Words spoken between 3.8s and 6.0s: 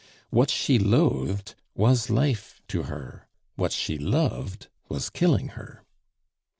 loved was killing her.